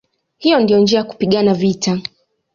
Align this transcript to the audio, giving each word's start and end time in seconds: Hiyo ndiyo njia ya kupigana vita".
Hiyo 0.37 0.59
ndiyo 0.59 0.79
njia 0.79 0.97
ya 0.99 1.03
kupigana 1.03 1.53
vita". 1.53 2.01